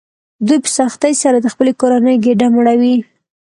[0.47, 2.95] دوی په سختۍ سره د خپلې کورنۍ ګېډه مړوي